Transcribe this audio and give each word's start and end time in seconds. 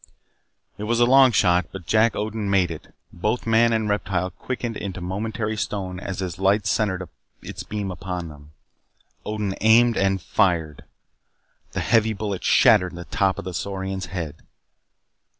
It 0.79 0.85
was 0.85 0.99
a 0.99 1.05
long 1.05 1.31
shot. 1.31 1.67
But 1.71 1.85
Jack 1.85 2.15
Odin 2.15 2.49
made 2.49 2.71
it. 2.71 2.91
Both 3.13 3.45
man 3.45 3.71
and 3.71 3.87
reptile 3.87 4.31
quickened 4.31 4.75
into 4.75 4.99
momentary 4.99 5.55
stone 5.55 5.99
as 5.99 6.21
his 6.21 6.39
light 6.39 6.65
centered 6.65 7.07
its 7.43 7.61
beam 7.61 7.91
upon 7.91 8.27
them. 8.27 8.51
Odin 9.23 9.53
aimed 9.61 9.97
and 9.97 10.19
fired. 10.19 10.85
The 11.73 11.81
heavy 11.81 12.13
bullet 12.13 12.43
shattered 12.43 12.95
the 12.95 13.05
top 13.05 13.37
of 13.37 13.45
the 13.45 13.53
saurian's 13.53 14.07
head. 14.07 14.37